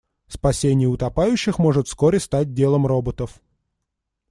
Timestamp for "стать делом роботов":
2.19-3.39